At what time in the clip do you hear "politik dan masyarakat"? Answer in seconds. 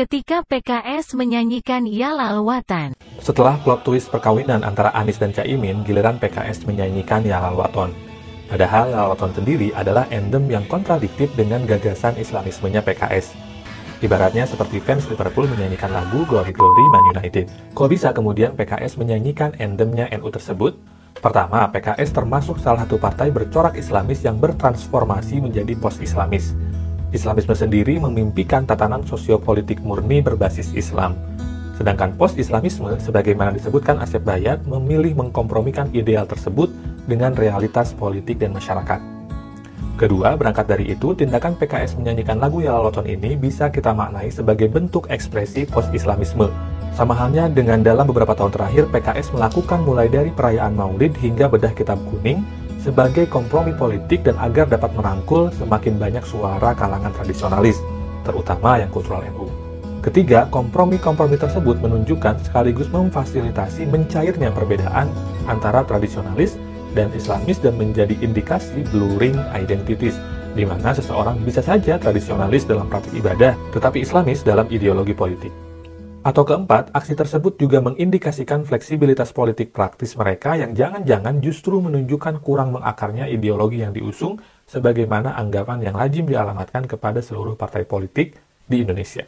37.96-39.00